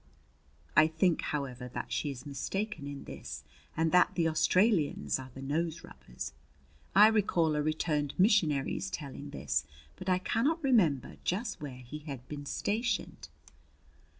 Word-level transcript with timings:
I 0.75 0.87
think, 0.87 1.21
however, 1.21 1.67
that 1.73 1.91
she 1.91 2.09
is 2.09 2.25
mistaken 2.25 2.87
in 2.87 3.03
this 3.03 3.43
and 3.77 3.91
that 3.91 4.09
the 4.15 4.27
Australians 4.29 5.19
are 5.19 5.29
the 5.35 5.43
nose 5.43 5.83
rubbers. 5.83 6.33
I 6.95 7.05
recall 7.05 7.55
a 7.55 7.61
returned 7.61 8.15
missionary's 8.17 8.89
telling 8.89 9.29
this, 9.29 9.63
but 9.95 10.09
I 10.09 10.17
cannot 10.17 10.63
remember 10.63 11.17
just 11.23 11.61
where 11.61 11.81
he 11.85 11.99
had 11.99 12.27
been 12.27 12.47
stationed. 12.47 13.27